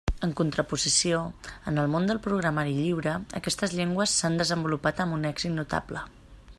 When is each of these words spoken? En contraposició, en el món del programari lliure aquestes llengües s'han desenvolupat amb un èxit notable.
En 0.25 0.31
contraposició, 0.37 1.19
en 1.71 1.77
el 1.81 1.91
món 1.95 2.09
del 2.11 2.21
programari 2.29 2.73
lliure 2.79 3.13
aquestes 3.41 3.77
llengües 3.81 4.17
s'han 4.23 4.43
desenvolupat 4.43 5.05
amb 5.05 5.19
un 5.21 5.33
èxit 5.35 5.55
notable. 5.61 6.03